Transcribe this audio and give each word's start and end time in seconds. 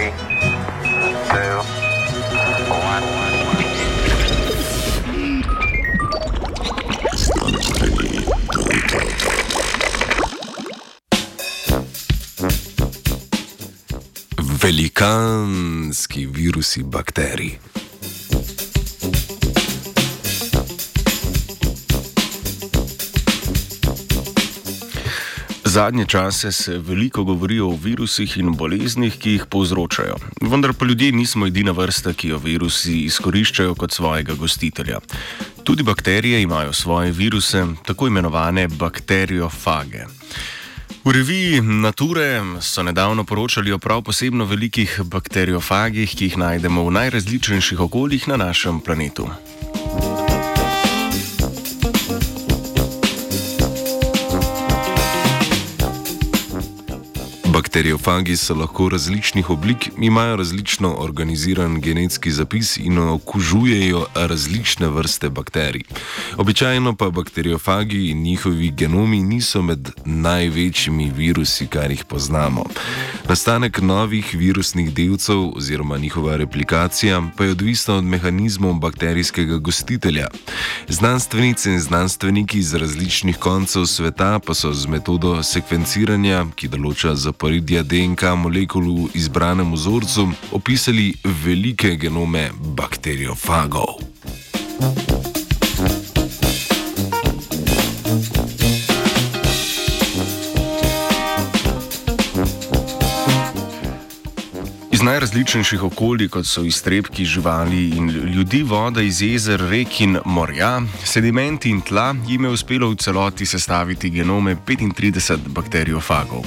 Three, 0.00 0.12
two. 1.28 1.60
Velikanski 14.62 16.26
virusi 16.26 16.82
bakterij. 16.84 17.58
Zadnje 25.70 26.06
čase 26.06 26.52
se 26.52 26.78
veliko 26.78 27.24
govori 27.24 27.60
o 27.60 27.68
virusih 27.70 28.32
in 28.38 28.56
boleznih, 28.56 29.14
ki 29.18 29.30
jih 29.30 29.44
povzročajo. 29.46 30.16
Vendar 30.42 30.72
pa 30.72 30.84
ljudje 30.84 31.12
nismo 31.12 31.46
edina 31.46 31.70
vrsta, 31.70 32.10
ki 32.12 32.28
jo 32.28 32.38
virusi 32.38 32.96
izkoriščajo 33.04 33.74
kot 33.78 33.92
svojega 33.94 34.34
gostitelja. 34.34 34.98
Tudi 35.64 35.82
bakterije 35.82 36.42
imajo 36.42 36.72
svoje 36.72 37.12
viruse, 37.12 37.62
tako 37.86 38.06
imenovane 38.06 38.68
bakteriofage. 38.68 40.04
V 41.04 41.12
reviji 41.12 41.60
Nature 41.60 42.42
so 42.60 42.82
nedavno 42.82 43.24
poročali 43.24 43.72
o 43.72 43.78
prav 43.78 44.02
posebno 44.02 44.44
velikih 44.44 45.00
bakteriofagih, 45.04 46.16
ki 46.16 46.24
jih 46.24 46.38
najdemo 46.38 46.82
v 46.84 46.98
najrazličnejših 46.98 47.80
okoljih 47.80 48.28
na 48.28 48.36
našem 48.36 48.80
planetu. 48.80 49.30
Bakteriofagi 57.70 58.36
so 58.36 58.54
lahko 58.54 58.88
različnih 58.88 59.50
oblik, 59.50 59.90
imajo 59.98 60.36
različno 60.36 60.94
organiziran 60.98 61.80
genetski 61.80 62.30
zapis 62.30 62.76
in 62.76 62.98
okužujejo 62.98 64.06
različne 64.14 64.88
vrste 64.88 65.28
bakterij. 65.28 65.82
Običajno 66.36 66.96
pa 66.96 67.10
bakteriofagi 67.10 68.08
in 68.08 68.22
njihovi 68.22 68.70
genomi 68.70 69.22
niso 69.22 69.62
med 69.62 69.90
največjimi 70.04 71.12
virusi, 71.16 71.66
kar 71.66 71.90
jih 71.90 72.04
poznamo. 72.04 72.64
Nastanek 73.28 73.78
novih 73.80 74.34
virusnih 74.34 74.94
delcev 74.94 75.56
oziroma 75.56 75.98
njihova 75.98 76.36
replikacija 76.36 77.22
pa 77.36 77.44
je 77.44 77.50
odvisna 77.50 77.94
od 77.94 78.04
mehanizmov 78.04 78.74
bakterijskega 78.74 79.58
gostitelja. 79.58 80.26
Znanstvenice 80.88 81.70
in 81.72 81.80
znanstveniki 81.80 82.58
iz 82.58 82.74
različnih 82.74 83.36
koncev 83.36 83.86
sveta 83.86 84.38
pa 84.46 84.54
so 84.54 84.72
z 84.72 84.86
metodo 84.86 85.42
sekvenciranja, 85.42 86.46
ki 86.56 86.68
določa 86.68 87.14
zaporedja 87.60 87.82
DNK 87.82 88.22
molekul 88.40 88.84
v 88.88 89.10
izbranem 89.14 89.72
vzorcu, 89.72 90.32
opisali 90.52 91.12
velike 91.44 91.96
genome 91.96 92.50
bakteriofagov. 92.56 94.00
Iz 104.90 105.04
najrazličnejših 105.04 105.82
okolij, 105.82 106.28
kot 106.28 106.46
so 106.46 106.64
iztrebki 106.64 107.24
živali 107.24 107.88
in 107.96 108.08
ljudi, 108.08 108.62
voda 108.62 109.02
iz 109.02 109.22
jezer, 109.22 109.60
rek 109.70 110.00
in 110.00 110.18
morja, 110.24 110.80
sedimenti 111.04 111.70
in 111.70 111.80
tla, 111.80 112.14
jim 112.28 112.44
je 112.44 112.50
uspelo 112.50 112.90
v 112.90 112.96
celoti 112.96 113.46
sestaviti 113.46 114.10
genome 114.10 114.56
35 114.66 115.48
bakteriofagov. 115.48 116.44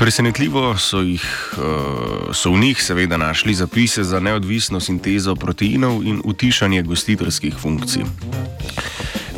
Presenetljivo 0.00 0.78
so, 0.78 1.02
jih, 1.04 1.24
eh, 1.52 2.32
so 2.32 2.50
v 2.50 2.58
njih 2.58 2.82
seveda 2.82 3.16
našli 3.16 3.54
zapise 3.54 4.04
za 4.04 4.20
neodvisno 4.20 4.80
sintezo 4.80 5.34
proteinov 5.36 6.00
in 6.04 6.22
utišanje 6.24 6.82
gostiteljskih 6.82 7.54
funkcij. 7.60 8.02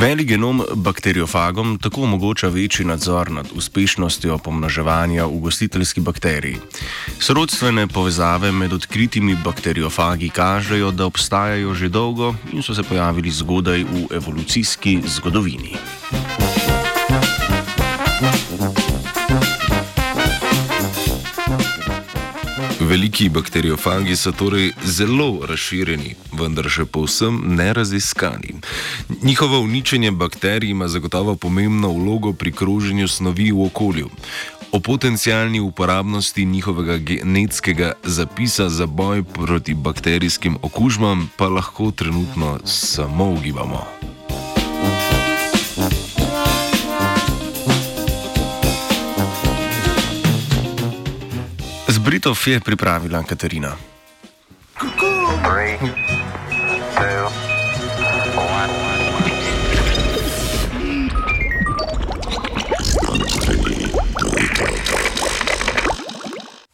Velik 0.00 0.28
genom 0.28 0.62
bakteriofagom 0.74 1.78
tako 1.78 2.02
omogoča 2.02 2.48
večji 2.48 2.86
nadzor 2.86 3.30
nad 3.30 3.46
uspešnostjo 3.54 4.38
pomnoževanja 4.38 5.26
v 5.26 5.38
gostiteljski 5.38 6.00
bakteriji. 6.00 6.56
Sorodstvene 7.18 7.86
povezave 7.86 8.52
med 8.52 8.72
odkritimi 8.72 9.36
bakteriofagi 9.44 10.28
kažejo, 10.28 10.90
da 10.90 11.06
obstajajo 11.06 11.74
že 11.74 11.88
dolgo 11.88 12.34
in 12.52 12.62
so 12.62 12.74
se 12.74 12.82
pojavili 12.82 13.30
zgodaj 13.30 13.84
v 13.84 14.06
evolucijski 14.10 15.00
zgodovini. 15.06 15.76
Veliki 22.90 23.28
bakteriofagi 23.28 24.16
so 24.16 24.32
torej 24.32 24.72
zelo 24.82 25.46
razširjeni, 25.46 26.16
vendar 26.34 26.66
še 26.66 26.88
povsem 26.90 27.36
neraziskani. 27.54 28.56
Njihovo 29.22 29.60
uničenje 29.62 30.10
bakterij 30.10 30.72
ima 30.74 30.88
zagotovo 30.88 31.36
pomembno 31.36 31.92
vlogo 31.94 32.32
pri 32.32 32.50
kroženju 32.52 33.06
snovi 33.08 33.52
v 33.52 33.62
okolju. 33.68 34.10
O 34.72 34.80
potencijalni 34.80 35.60
uporabnosti 35.60 36.44
njihovega 36.44 36.96
genetskega 36.96 37.92
zapisa 38.04 38.68
za 38.68 38.86
boj 38.86 39.22
proti 39.22 39.74
bakterijskim 39.74 40.58
okužbam 40.62 41.30
pa 41.36 41.48
lahko 41.48 41.90
trenutno 41.90 42.58
samo 42.64 43.30
ugibamo. 43.38 43.86
Zbritov 52.00 52.40
je 52.48 52.56
pripravila 52.64 53.20
Katarina. 53.28 53.76
Three, 55.44 55.76
two, 56.96 57.28